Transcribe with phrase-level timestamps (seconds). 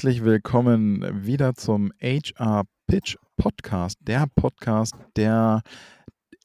[0.00, 5.60] Herzlich willkommen wieder zum HR Pitch Podcast, der Podcast, der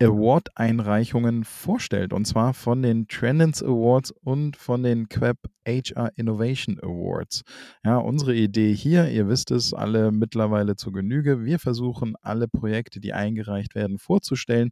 [0.02, 2.12] Award-Einreichungen vorstellt.
[2.12, 7.44] Und zwar von den Trendens Awards und von den Queb HR Innovation Awards.
[7.86, 11.46] Ja, unsere Idee hier, ihr wisst es alle mittlerweile zu Genüge.
[11.46, 14.72] Wir versuchen alle Projekte, die eingereicht werden, vorzustellen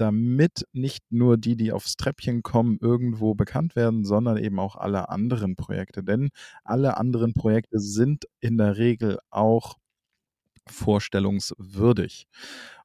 [0.00, 5.08] damit nicht nur die, die aufs Treppchen kommen, irgendwo bekannt werden, sondern eben auch alle
[5.08, 6.02] anderen Projekte.
[6.02, 6.30] Denn
[6.64, 9.76] alle anderen Projekte sind in der Regel auch
[10.66, 12.26] vorstellungswürdig.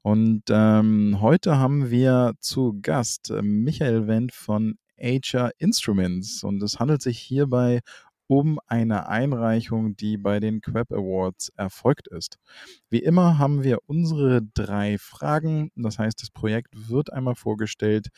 [0.02, 6.80] Und ähm, heute haben wir zu Gast äh, Michael Wendt von HR Instruments und es
[6.80, 7.82] handelt sich hierbei
[8.28, 12.38] um eine Einreichung, die bei den Crab Awards erfolgt ist.
[12.90, 15.72] Wie immer haben wir unsere drei Fragen.
[15.76, 18.10] Das heißt, das Projekt wird einmal vorgestellt.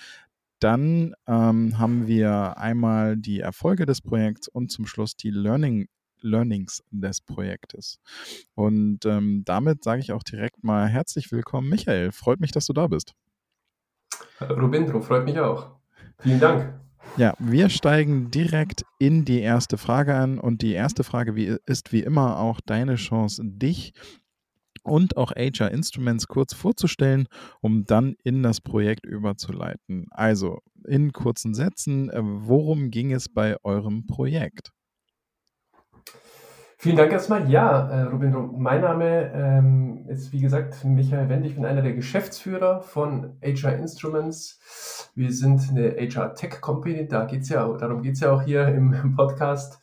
[0.60, 5.88] Dann ähm, haben wir einmal die Erfolge des Projekts und zum Schluss die Learning,
[6.22, 8.00] Learnings des Projektes.
[8.56, 12.12] Und ähm, damit sage ich auch direkt mal herzlich willkommen, Michael.
[12.12, 13.14] Freut mich, dass du da bist.
[14.42, 15.72] Rubindro, freut mich auch.
[16.20, 16.87] Vielen Dank.
[17.18, 21.92] Ja, wir steigen direkt in die erste Frage an und die erste Frage wie, ist
[21.92, 23.94] wie immer auch deine Chance, dich
[24.84, 27.28] und auch HR Instruments kurz vorzustellen,
[27.60, 30.06] um dann in das Projekt überzuleiten.
[30.12, 34.72] Also in kurzen Sätzen, äh, worum ging es bei eurem Projekt?
[36.80, 37.50] Vielen Dank erstmal.
[37.50, 41.48] Ja, äh, Robin, mein Name ähm, ist wie gesagt Michael Wendt.
[41.48, 45.10] Ich bin einer der Geschäftsführer von HR Instruments.
[45.16, 47.08] Wir sind eine HR Tech Company.
[47.08, 49.80] Da geht's ja, darum geht es ja auch hier im, im Podcast.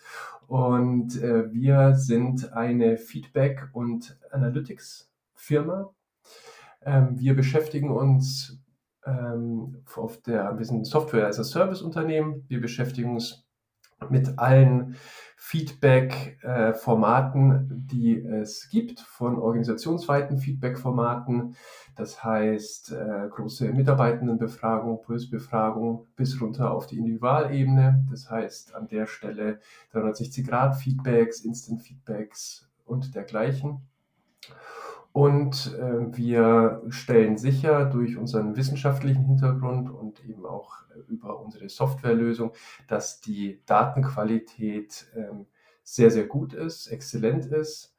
[0.46, 5.92] Und äh, wir sind eine Feedback- und Analytics-Firma.
[6.82, 8.60] Ähm, wir beschäftigen uns
[9.04, 12.44] ähm, auf der, wir sind Software as a Service Unternehmen.
[12.46, 13.43] Wir beschäftigen uns
[14.10, 14.96] mit allen
[15.36, 21.54] Feedback-Formaten, die es gibt, von organisationsweiten Feedback-Formaten.
[21.96, 28.06] Das heißt, äh, große Mitarbeitendenbefragung, Pulsbefragung bis runter auf die Individualebene.
[28.10, 29.60] Das heißt, an der Stelle
[29.92, 33.82] 360-Grad-Feedbacks, Instant-Feedbacks und dergleichen.
[35.14, 41.68] Und äh, wir stellen sicher durch unseren wissenschaftlichen Hintergrund und eben auch äh, über unsere
[41.68, 42.52] Softwarelösung,
[42.88, 45.46] dass die Datenqualität ähm,
[45.84, 47.96] sehr, sehr gut ist, exzellent ist,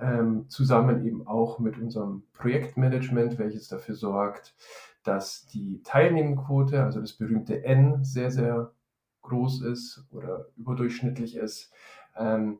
[0.00, 4.56] ähm, zusammen eben auch mit unserem Projektmanagement, welches dafür sorgt,
[5.04, 8.72] dass die Teilnehmendenquote, also das berühmte N, sehr, sehr
[9.22, 11.72] groß ist oder überdurchschnittlich ist.
[12.16, 12.58] Ähm,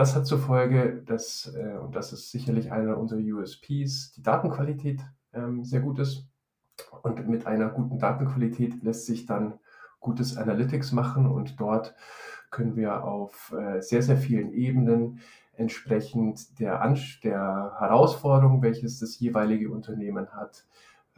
[0.00, 5.02] das hat zur Folge, dass, äh, und das ist sicherlich einer unserer USPs, die Datenqualität
[5.34, 6.26] ähm, sehr gut ist.
[7.02, 9.58] Und mit einer guten Datenqualität lässt sich dann
[10.00, 11.94] gutes Analytics machen und dort
[12.50, 15.20] können wir auf äh, sehr, sehr vielen Ebenen
[15.52, 16.82] entsprechend der,
[17.22, 20.66] der Herausforderung, welches das jeweilige Unternehmen hat,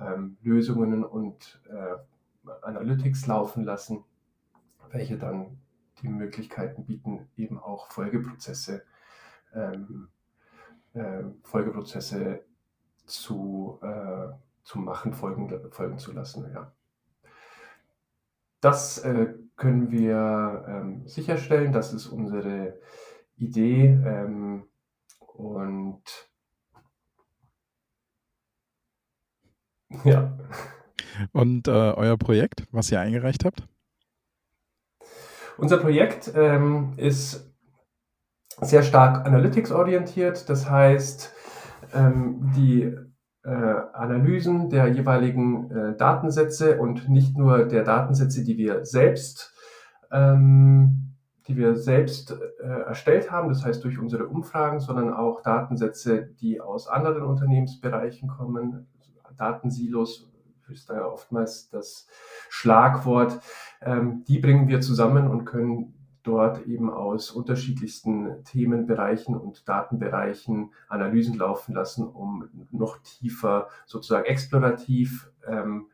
[0.01, 4.03] ähm, Lösungen und äh, Analytics laufen lassen,
[4.91, 5.62] welche dann
[6.03, 8.83] die Möglichkeiten bieten, eben auch Folgeprozesse,
[9.55, 10.09] ähm,
[10.95, 12.45] äh, Folgeprozesse
[13.07, 14.29] zu, äh,
[14.65, 16.51] zu machen, folgen, folgen zu lassen.
[16.53, 16.73] Ja.
[18.61, 22.79] Das äh, können wir ähm, sicherstellen, das ist unsere
[23.37, 24.65] Idee ähm,
[25.19, 26.03] und
[30.05, 30.39] ja.
[31.33, 33.67] Und äh, euer Projekt, was ihr eingereicht habt?
[35.63, 37.49] Unser Projekt ähm, ist
[38.61, 40.49] sehr stark analytics-orientiert.
[40.49, 41.33] Das heißt,
[41.95, 42.93] ähm, die
[43.45, 43.49] äh,
[43.93, 49.55] Analysen der jeweiligen äh, Datensätze und nicht nur der Datensätze, die wir selbst,
[50.11, 51.15] ähm,
[51.47, 56.61] die wir selbst äh, erstellt haben, das heißt durch unsere Umfragen, sondern auch Datensätze, die
[56.61, 58.89] aus anderen Unternehmensbereichen kommen,
[59.39, 60.32] Datensilos
[60.71, 62.07] ist da ja oftmals das
[62.49, 63.41] Schlagwort,
[63.81, 71.37] ähm, die bringen wir zusammen und können dort eben aus unterschiedlichsten Themenbereichen und Datenbereichen Analysen
[71.37, 75.89] laufen lassen, um noch tiefer sozusagen explorativ ähm,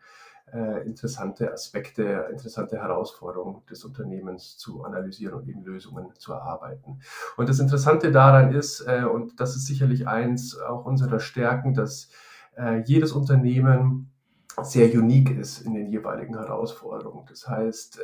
[0.52, 7.00] äh, interessante Aspekte, interessante Herausforderungen des Unternehmens zu analysieren und eben Lösungen zu erarbeiten.
[7.36, 12.08] Und das Interessante daran ist, äh, und das ist sicherlich eins auch unserer Stärken, dass
[12.56, 14.10] äh, jedes Unternehmen
[14.62, 17.24] sehr unique ist in den jeweiligen Herausforderungen.
[17.28, 18.02] Das heißt, äh,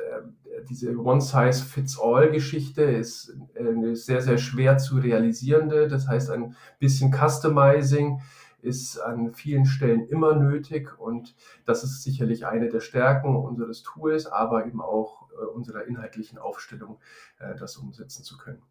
[0.69, 5.89] diese One-Size-Fits-All-Geschichte ist eine sehr, sehr schwer zu realisierende.
[5.89, 8.21] Das heißt, ein bisschen Customizing
[8.63, 11.35] ist an vielen Stellen immer nötig und
[11.67, 16.99] das ist sicherlich eine der Stärken unseres Tools, aber eben auch äh, unserer inhaltlichen Aufstellung,
[17.39, 18.63] äh, das umsetzen zu können.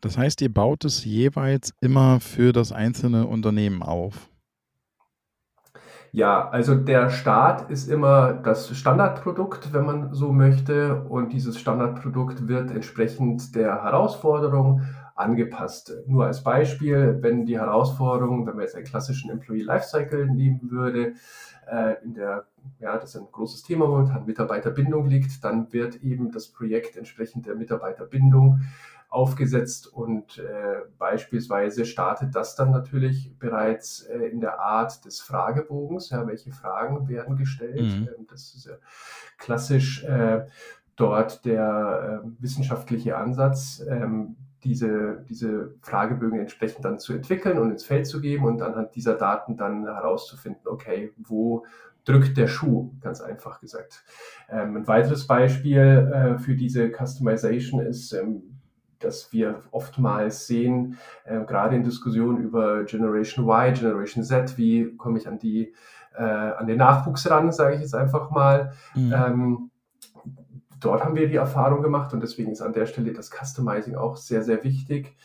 [0.00, 4.30] Das heißt, ihr baut es jeweils immer für das einzelne Unternehmen auf?
[6.16, 11.02] Ja, also der Start ist immer das Standardprodukt, wenn man so möchte.
[11.10, 14.80] Und dieses Standardprodukt wird entsprechend der Herausforderung
[15.14, 15.92] angepasst.
[16.06, 21.16] Nur als Beispiel, wenn die Herausforderung, wenn man jetzt einen klassischen Employee Lifecycle nehmen würde,
[21.70, 22.46] äh, in der,
[22.80, 27.56] ja, das ein großes Thema momentan, Mitarbeiterbindung liegt, dann wird eben das Projekt entsprechend der
[27.56, 28.60] Mitarbeiterbindung
[29.08, 36.10] aufgesetzt und äh, beispielsweise startet das dann natürlich bereits äh, in der Art des Fragebogens.
[36.10, 37.80] Ja, welche Fragen werden gestellt?
[37.80, 38.08] Mhm.
[38.08, 38.74] Ähm, das ist ja
[39.38, 40.46] klassisch äh,
[40.96, 43.82] dort der äh, wissenschaftliche Ansatz.
[43.88, 48.96] Ähm, diese, diese Fragebögen entsprechend dann zu entwickeln und ins Feld zu geben und anhand
[48.96, 51.64] dieser Daten dann herauszufinden, okay, wo
[52.04, 54.04] drückt der Schuh, ganz einfach gesagt.
[54.48, 58.55] Ähm, ein weiteres Beispiel äh, für diese Customization ist, ähm,
[58.98, 65.18] dass wir oftmals sehen, äh, gerade in Diskussionen über Generation Y, Generation Z, wie komme
[65.18, 65.74] ich an die
[66.16, 68.72] äh, an den Nachwuchs ran, sage ich jetzt einfach mal.
[68.94, 69.12] Mhm.
[69.12, 69.70] Ähm,
[70.80, 74.16] dort haben wir die Erfahrung gemacht und deswegen ist an der Stelle das Customizing auch
[74.16, 75.16] sehr, sehr wichtig.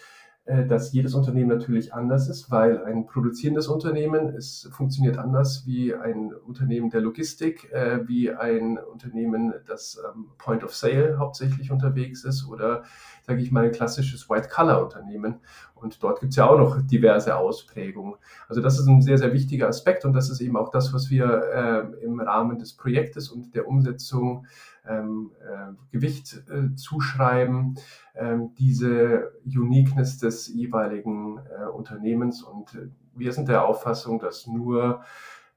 [0.46, 5.94] Äh, dass jedes Unternehmen natürlich anders ist, weil ein produzierendes Unternehmen es funktioniert anders wie
[5.94, 10.02] ein Unternehmen der Logistik, äh, wie ein Unternehmen, das
[10.40, 12.84] Point of Sale hauptsächlich unterwegs ist oder,
[13.22, 15.42] sage ich mal, ein klassisches White-Color-Unternehmen.
[15.82, 18.16] Und dort gibt es ja auch noch diverse Ausprägungen.
[18.48, 21.10] Also das ist ein sehr, sehr wichtiger Aspekt und das ist eben auch das, was
[21.10, 24.46] wir äh, im Rahmen des Projektes und der Umsetzung
[24.88, 27.76] ähm, äh, Gewicht äh, zuschreiben,
[28.16, 32.44] ähm, diese Uniqueness des jeweiligen äh, Unternehmens.
[32.44, 35.04] Und äh, wir sind der Auffassung, dass nur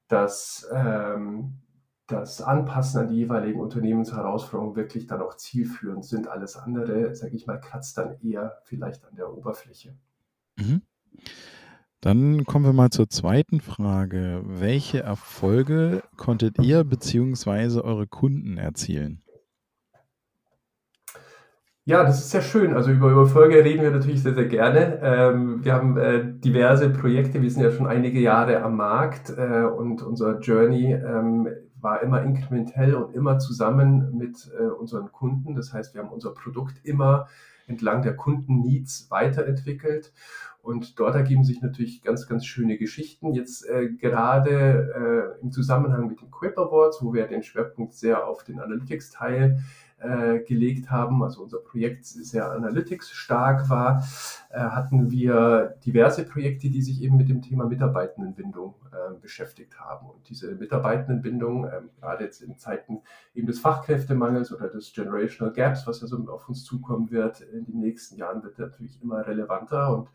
[0.09, 1.55] das, ähm,
[2.06, 6.29] das Anpassen an die jeweiligen Unternehmensherausforderungen wirklich dann auch zielführend sind.
[6.29, 9.94] Alles andere, sage ich mal, kratzt dann eher vielleicht an der Oberfläche.
[12.00, 14.43] Dann kommen wir mal zur zweiten Frage.
[14.44, 17.81] Welche Erfolge konntet ihr bzw.
[17.81, 19.23] eure Kunden erzielen?
[21.87, 22.75] Ja, das ist sehr schön.
[22.75, 25.00] Also über Erfolge reden wir natürlich sehr, sehr gerne.
[25.03, 29.65] Ähm, wir haben äh, diverse Projekte, wir sind ja schon einige Jahre am Markt äh,
[29.65, 31.49] und unser Journey ähm,
[31.81, 35.55] war immer inkrementell und immer zusammen mit äh, unseren Kunden.
[35.55, 37.29] Das heißt, wir haben unser Produkt immer
[37.66, 40.12] entlang der Kundenneeds weiterentwickelt
[40.64, 43.34] und dort ergeben sich natürlich ganz, ganz schöne Geschichten.
[43.34, 48.26] Jetzt äh, gerade äh, im Zusammenhang mit den Quip Awards, wo wir den Schwerpunkt sehr
[48.26, 49.58] auf den Analytics-Teil
[50.04, 54.04] äh, gelegt haben, also unser Projekt sehr Analytics stark war,
[54.50, 60.10] äh, hatten wir diverse Projekte, die sich eben mit dem Thema Mitarbeitendenbindung äh, beschäftigt haben.
[60.10, 63.00] Und diese Mitarbeitendenbindung, ähm, gerade jetzt in Zeiten
[63.34, 67.64] eben des Fachkräftemangels oder des Generational Gaps, was ja so auf uns zukommen wird in
[67.64, 70.08] den nächsten Jahren, wird natürlich immer relevanter und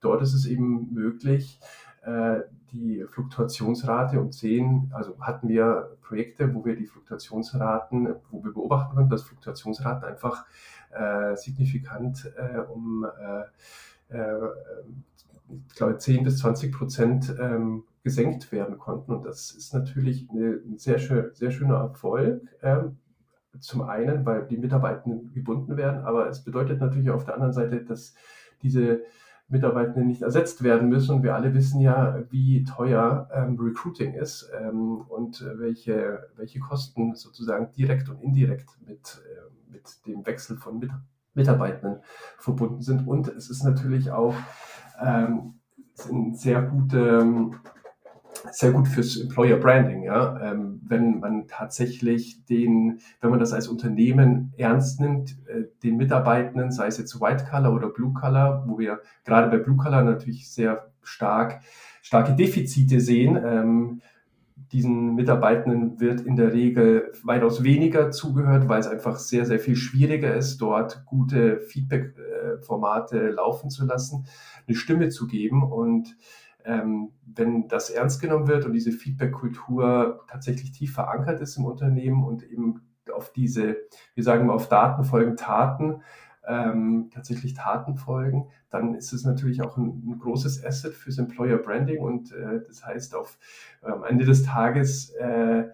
[0.00, 1.60] dort ist es eben möglich,
[2.72, 8.94] die Fluktuationsrate um 10, also hatten wir Projekte, wo wir die Fluktuationsraten, wo wir beobachten
[8.94, 10.46] konnten, dass Fluktuationsraten einfach
[10.90, 13.06] äh, signifikant äh, um,
[14.10, 14.38] äh, äh
[15.68, 19.12] ich glaube, 10 bis 20 Prozent ähm, gesenkt werden konnten.
[19.12, 22.42] Und das ist natürlich eine, ein sehr, schön, sehr schöner Erfolg.
[22.62, 22.98] Ähm,
[23.58, 27.84] zum einen, weil die Mitarbeitenden gebunden werden, aber es bedeutet natürlich auf der anderen Seite,
[27.84, 28.14] dass
[28.62, 29.02] diese
[29.50, 31.16] Mitarbeitenden nicht ersetzt werden müssen.
[31.16, 36.60] Und wir alle wissen ja, wie teuer ähm, Recruiting ist ähm, und äh, welche, welche
[36.60, 40.90] Kosten sozusagen direkt und indirekt mit, äh, mit dem Wechsel von Mit
[41.34, 42.00] Mitarbeitenden
[42.38, 43.06] verbunden sind.
[43.06, 44.34] Und es ist natürlich auch
[45.00, 45.60] ähm,
[46.10, 47.50] ein sehr gute
[48.52, 50.40] sehr gut fürs Employer Branding, ja.
[50.40, 56.70] Ähm, wenn man tatsächlich den, wenn man das als Unternehmen ernst nimmt, äh, den Mitarbeitenden,
[56.70, 60.50] sei es jetzt White Color oder Blue Color, wo wir gerade bei Blue Color natürlich
[60.50, 61.60] sehr stark,
[62.02, 64.00] starke Defizite sehen, ähm,
[64.72, 69.74] diesen Mitarbeitenden wird in der Regel weitaus weniger zugehört, weil es einfach sehr, sehr viel
[69.74, 74.26] schwieriger ist, dort gute Feedback-Formate laufen zu lassen,
[74.68, 76.16] eine Stimme zu geben und
[76.64, 82.24] ähm, wenn das ernst genommen wird und diese Feedback-Kultur tatsächlich tief verankert ist im Unternehmen
[82.24, 83.76] und eben auf diese,
[84.14, 86.02] wir sagen mal, auf Daten folgen Taten,
[86.46, 91.58] ähm, tatsächlich Taten folgen, dann ist es natürlich auch ein, ein großes Asset fürs Employer
[91.58, 93.38] Branding und äh, das heißt, auf,
[93.82, 95.68] am Ende des Tages äh,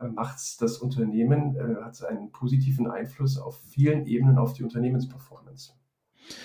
[0.00, 5.72] macht das Unternehmen, äh, hat einen positiven Einfluss auf vielen Ebenen auf die Unternehmensperformance.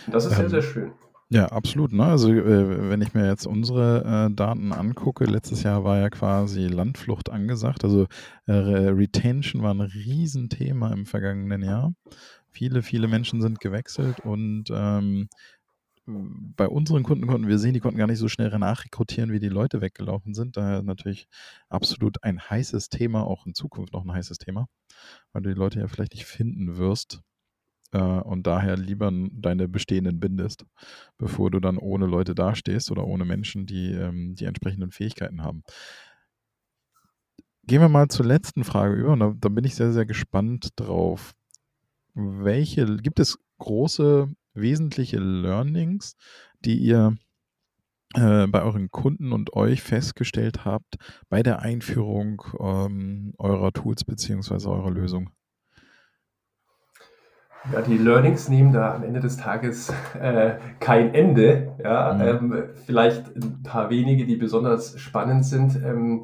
[0.06, 0.92] Und das ist ähm, sehr, sehr schön.
[1.30, 1.92] Ja, absolut.
[1.92, 2.06] Ne?
[2.06, 6.68] Also äh, wenn ich mir jetzt unsere äh, Daten angucke, letztes Jahr war ja quasi
[6.68, 7.84] Landflucht angesagt.
[7.84, 8.08] Also
[8.46, 11.94] äh, Retention war ein Riesenthema im vergangenen Jahr.
[12.50, 15.28] Viele, viele Menschen sind gewechselt und ähm,
[16.06, 19.50] bei unseren Kunden konnten wir sehen, die konnten gar nicht so schnell nachrekrutieren, wie die
[19.50, 20.56] Leute weggelaufen sind.
[20.58, 21.28] Daher natürlich
[21.70, 24.68] absolut ein heißes Thema, auch in Zukunft noch ein heißes Thema,
[25.34, 27.22] weil du die Leute ja vielleicht nicht finden wirst
[27.92, 30.66] äh, und daher lieber deine bestehenden bindest,
[31.18, 35.64] bevor du dann ohne Leute dastehst oder ohne Menschen, die ähm, die entsprechenden Fähigkeiten haben.
[37.64, 40.70] Gehen wir mal zur letzten Frage über und da, da bin ich sehr, sehr gespannt
[40.78, 41.34] drauf.
[42.14, 46.16] Welche, gibt es große wesentliche Learnings,
[46.62, 47.18] die ihr
[48.16, 50.96] äh, bei euren Kunden und euch festgestellt habt
[51.30, 54.68] bei der Einführung ähm, eurer Tools bzw.
[54.68, 55.30] eurer Lösung?
[57.74, 61.76] Ja, die Learnings nehmen da am Ende des Tages äh, kein Ende.
[61.84, 62.22] Ja, mhm.
[62.54, 65.76] ähm, vielleicht ein paar wenige, die besonders spannend sind.
[65.84, 66.24] Ähm,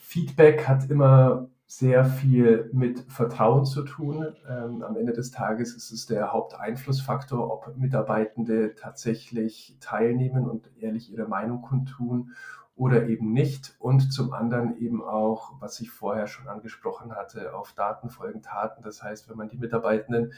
[0.00, 4.26] Feedback hat immer sehr viel mit Vertrauen zu tun.
[4.48, 11.12] Ähm, am Ende des Tages ist es der Haupteinflussfaktor, ob Mitarbeitende tatsächlich teilnehmen und ehrlich
[11.12, 12.32] ihre Meinung kundtun
[12.80, 13.76] oder eben nicht.
[13.78, 18.82] Und zum anderen eben auch, was ich vorher schon angesprochen hatte, auf Daten folgen Taten.
[18.82, 20.32] Das heißt, wenn man die Mitarbeitenden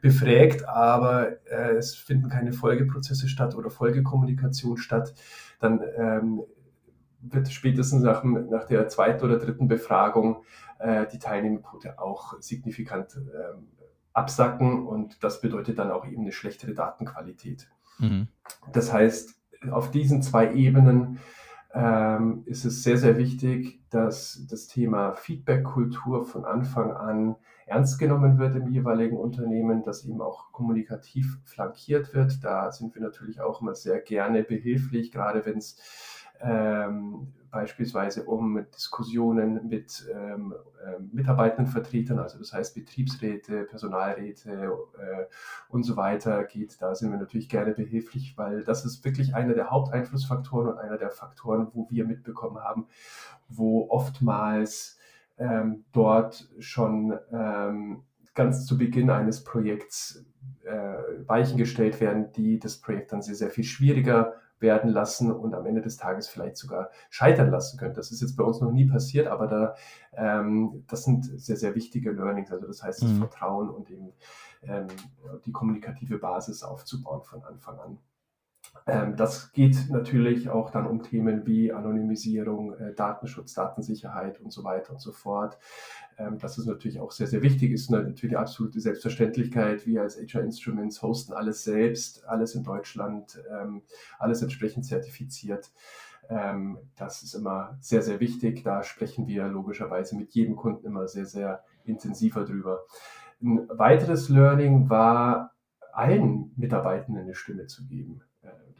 [0.00, 5.14] befragt, aber äh, es finden keine Folgeprozesse statt oder Folgekommunikation statt,
[5.58, 6.42] dann ähm,
[7.22, 10.44] wird spätestens nach, nach der zweiten oder dritten Befragung
[10.78, 13.58] äh, die Teilnehmerquote auch signifikant äh,
[14.12, 17.68] absacken und das bedeutet dann auch eben eine schlechtere Datenqualität.
[17.98, 18.28] Mhm.
[18.72, 19.34] Das heißt,
[19.72, 21.18] auf diesen zwei Ebenen
[21.72, 27.36] ähm, ist es sehr, sehr wichtig, dass das Thema Feedback-Kultur von Anfang an
[27.66, 32.42] ernst genommen wird im jeweiligen Unternehmen, dass eben auch kommunikativ flankiert wird.
[32.42, 35.78] Da sind wir natürlich auch immer sehr gerne behilflich, gerade wenn es
[36.40, 40.54] ähm, beispielsweise um Diskussionen mit ähm,
[40.84, 45.26] äh, Mitarbeitendenvertretern, also das heißt Betriebsräte, Personalräte äh,
[45.68, 46.80] und so weiter geht.
[46.80, 50.98] Da sind wir natürlich gerne behilflich, weil das ist wirklich einer der Haupteinflussfaktoren und einer
[50.98, 52.86] der Faktoren, wo wir mitbekommen haben,
[53.48, 54.98] wo oftmals
[55.38, 58.02] ähm, dort schon ähm,
[58.34, 60.24] ganz zu Beginn eines Projekts
[60.64, 65.54] äh, Weichen gestellt werden, die das Projekt dann sehr, sehr viel schwieriger werden lassen und
[65.54, 67.96] am Ende des Tages vielleicht sogar scheitern lassen könnte.
[67.96, 69.74] Das ist jetzt bei uns noch nie passiert, aber da,
[70.12, 72.52] ähm, das sind sehr, sehr wichtige Learnings.
[72.52, 73.18] Also das heißt, das mhm.
[73.18, 74.12] Vertrauen und eben
[74.62, 74.86] ähm,
[75.44, 77.98] die kommunikative Basis aufzubauen von Anfang an.
[78.86, 84.64] Ähm, das geht natürlich auch dann um Themen wie Anonymisierung, äh, Datenschutz, Datensicherheit und so
[84.64, 85.58] weiter und so fort.
[86.18, 89.86] Ähm, das ist natürlich auch sehr, sehr wichtig, ist natürlich die absolute Selbstverständlichkeit.
[89.86, 93.82] Wir als HR Instruments hosten alles selbst, alles in Deutschland, ähm,
[94.18, 95.70] alles entsprechend zertifiziert.
[96.96, 98.62] das ist immer sehr, sehr wichtig.
[98.62, 102.84] Da sprechen wir logischerweise mit jedem Kunden immer sehr, sehr intensiver drüber.
[103.42, 105.54] Ein weiteres Learning war,
[105.92, 108.22] allen Mitarbeitenden eine Stimme zu geben.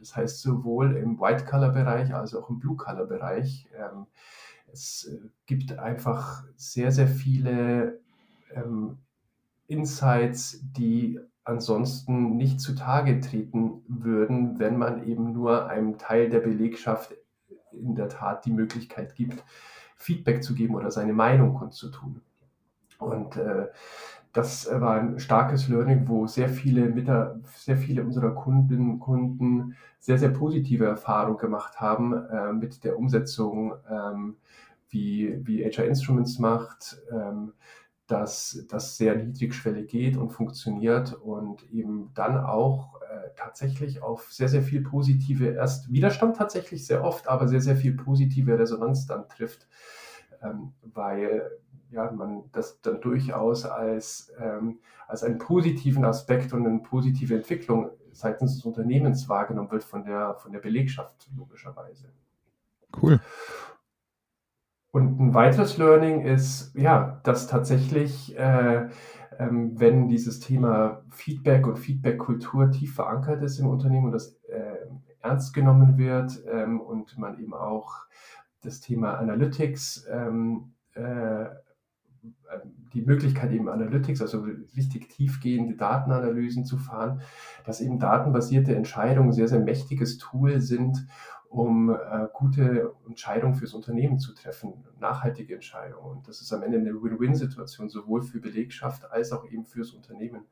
[0.00, 3.68] Das heißt, sowohl im White-Color-Bereich als auch im Blue-Color-Bereich.
[3.76, 4.06] Ähm,
[4.72, 8.00] es äh, gibt einfach sehr, sehr viele
[8.54, 8.98] ähm,
[9.66, 17.14] Insights, die ansonsten nicht zutage treten würden, wenn man eben nur einem Teil der Belegschaft
[17.72, 19.44] in der Tat die Möglichkeit gibt,
[19.96, 22.22] Feedback zu geben oder seine Meinung kundzutun.
[22.98, 23.68] Und äh,
[24.32, 26.92] das war ein starkes Learning, wo sehr viele,
[27.56, 33.74] sehr viele unserer Kunden, Kunden sehr, sehr positive Erfahrungen gemacht haben äh, mit der Umsetzung,
[33.90, 34.36] ähm,
[34.88, 37.52] wie, wie HR Instruments macht, ähm,
[38.06, 44.48] dass das sehr niedrigschwellig geht und funktioniert und eben dann auch äh, tatsächlich auf sehr,
[44.48, 49.28] sehr viel positive, erst Widerstand tatsächlich sehr oft, aber sehr, sehr viel positive Resonanz dann
[49.28, 49.68] trifft,
[50.82, 51.50] weil
[51.90, 54.78] ja, man das dann durchaus als, ähm,
[55.08, 60.34] als einen positiven Aspekt und eine positive Entwicklung seitens des Unternehmens wahrgenommen wird von der,
[60.36, 62.12] von der Belegschaft, logischerweise.
[63.00, 63.20] Cool.
[64.92, 68.88] Und ein weiteres Learning ist, ja, dass tatsächlich, äh,
[69.38, 74.88] ähm, wenn dieses Thema Feedback und Feedback-Kultur tief verankert ist im Unternehmen und das äh,
[75.20, 78.06] ernst genommen wird ähm, und man eben auch
[78.62, 81.46] das Thema Analytics ähm, äh,
[82.92, 84.44] die Möglichkeit, eben Analytics, also
[84.76, 87.22] richtig tiefgehende Datenanalysen zu fahren,
[87.64, 91.06] dass eben datenbasierte Entscheidungen sehr, sehr mächtiges Tool sind,
[91.48, 96.18] um äh, gute Entscheidungen fürs Unternehmen zu treffen, nachhaltige Entscheidungen.
[96.18, 100.46] Und das ist am Ende eine Win-Win-Situation, sowohl für Belegschaft als auch eben fürs Unternehmen.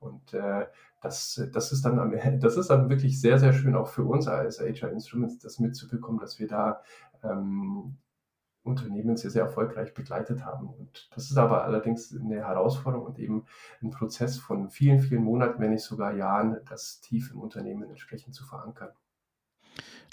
[0.00, 0.66] Und äh,
[1.00, 4.28] das, das, ist dann am, das ist dann wirklich sehr, sehr schön auch für uns
[4.28, 6.82] als HR Instruments, das mitzubekommen, dass wir da
[7.24, 7.96] ähm,
[8.64, 10.68] Unternehmen sehr, sehr erfolgreich begleitet haben.
[10.68, 13.44] Und das ist aber allerdings eine Herausforderung und eben
[13.82, 18.34] ein Prozess von vielen, vielen Monaten, wenn nicht sogar Jahren, das tief im Unternehmen entsprechend
[18.34, 18.90] zu verankern.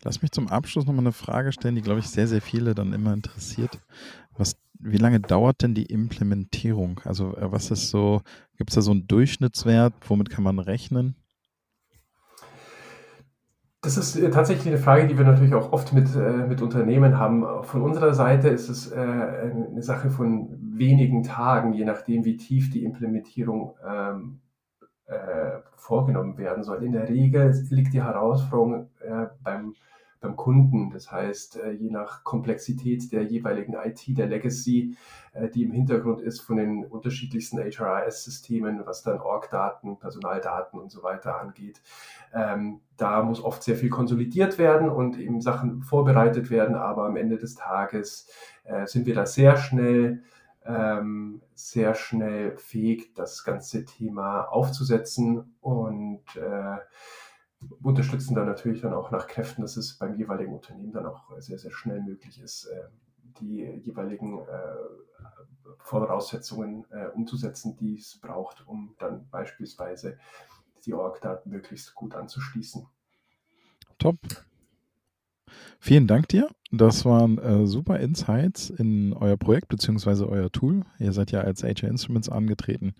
[0.03, 2.91] Lass mich zum Abschluss nochmal eine Frage stellen, die, glaube ich, sehr, sehr viele dann
[2.91, 3.80] immer interessiert.
[4.36, 7.00] Was, wie lange dauert denn die Implementierung?
[7.06, 8.22] Also äh, was ist so,
[8.58, 11.15] gibt es da so einen Durchschnittswert, womit kann man rechnen?
[13.83, 17.17] Das ist äh, tatsächlich eine Frage, die wir natürlich auch oft mit, äh, mit Unternehmen
[17.17, 17.63] haben.
[17.63, 22.69] Von unserer Seite ist es äh, eine Sache von wenigen Tagen, je nachdem, wie tief
[22.69, 24.41] die Implementierung ähm,
[25.07, 26.83] äh, vorgenommen werden soll.
[26.83, 29.73] In der Regel liegt die Herausforderung äh, beim
[30.21, 30.91] beim Kunden.
[30.91, 34.95] Das heißt, äh, je nach Komplexität der jeweiligen IT, der Legacy,
[35.33, 41.03] äh, die im Hintergrund ist von den unterschiedlichsten HRIS-Systemen, was dann Org-Daten, Personaldaten und so
[41.03, 41.81] weiter angeht.
[42.33, 47.17] Ähm, da muss oft sehr viel konsolidiert werden und eben Sachen vorbereitet werden, aber am
[47.17, 48.29] Ende des Tages
[48.63, 50.21] äh, sind wir da sehr schnell
[50.65, 56.77] ähm, sehr schnell fähig, das ganze Thema aufzusetzen und äh,
[57.82, 61.58] unterstützen dann natürlich dann auch nach Kräften, dass es beim jeweiligen Unternehmen dann auch sehr,
[61.58, 62.84] sehr schnell möglich ist, äh,
[63.39, 64.46] die jeweiligen äh,
[65.80, 70.18] Voraussetzungen äh, umzusetzen, die es braucht, um dann beispielsweise
[70.86, 72.88] die Org-Daten möglichst gut anzuschließen.
[73.98, 74.18] Top.
[75.80, 76.50] Vielen Dank dir.
[76.72, 80.24] Das waren äh, super Insights in euer Projekt bzw.
[80.24, 80.84] euer Tool.
[81.00, 82.96] Ihr seid ja als HR Instruments angetreten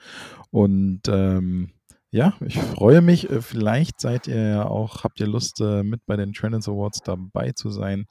[0.50, 1.72] und ähm,
[2.12, 3.30] ja, ich freue mich.
[3.30, 7.02] Äh, vielleicht seid ihr ja auch, habt ihr Lust, äh, mit bei den Trends Awards
[7.04, 8.06] dabei zu sein.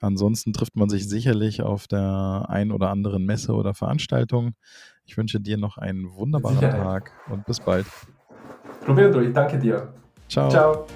[0.00, 4.52] Ansonsten trifft man sich sicherlich auf der ein oder anderen Messe oder Veranstaltung.
[5.06, 7.86] Ich wünsche dir noch einen wunderbaren Tag und bis bald.
[8.84, 9.32] Probieren durch.
[9.32, 9.92] Danke dir.
[10.28, 10.50] Ciao.
[10.50, 10.86] Ciao.